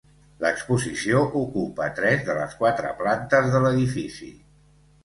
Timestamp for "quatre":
2.63-2.97